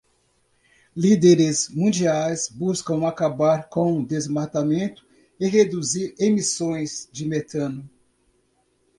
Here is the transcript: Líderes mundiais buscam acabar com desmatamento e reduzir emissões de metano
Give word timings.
Líderes 0.97 1.69
mundiais 1.69 2.49
buscam 2.51 3.05
acabar 3.07 3.69
com 3.69 4.03
desmatamento 4.03 5.05
e 5.39 5.47
reduzir 5.47 6.15
emissões 6.17 7.07
de 7.11 7.23
metano 7.23 7.87